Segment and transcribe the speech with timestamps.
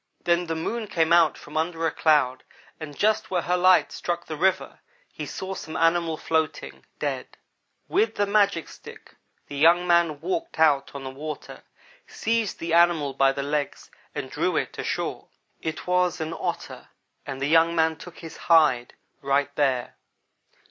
[0.23, 2.43] "Then the moon came out from under a cloud
[2.79, 4.79] and just where her light struck the river,
[5.13, 7.37] he saw some animal floating dead.
[7.87, 9.13] With the magic stick
[9.45, 11.61] the young man walked out on the water,
[12.07, 15.27] seized the animal by the legs and drew it ashore.
[15.61, 16.87] It was an Otter,
[17.27, 19.97] and the young man took his hide, right there.